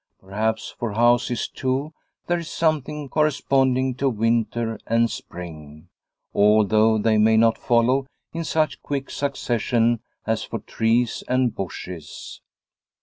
Perhaps 0.19 0.73
for 0.79 0.93
houses 0.93 1.47
too 1.47 1.93
there 2.25 2.39
is 2.39 2.49
something 2.49 3.07
corresponding 3.07 3.93
to 3.93 4.09
winter 4.09 4.79
252 4.89 4.89
Liliecrona's 4.89 4.89
Home 4.89 4.95
and 4.99 5.11
spring, 5.11 5.89
although 6.33 6.97
they 6.97 7.19
may 7.19 7.37
not 7.37 7.59
follow 7.59 8.07
in 8.33 8.43
such 8.43 8.81
quick 8.81 9.11
succession 9.11 9.99
as 10.25 10.41
for 10.43 10.57
trees 10.57 11.23
and 11.27 11.53
bushes. 11.53 12.41